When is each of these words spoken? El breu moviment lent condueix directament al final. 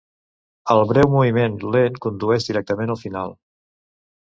El 0.75 0.79
breu 0.91 1.09
moviment 1.15 1.59
lent 1.77 2.01
condueix 2.07 2.49
directament 2.51 2.97
al 2.97 3.01
final. 3.05 3.39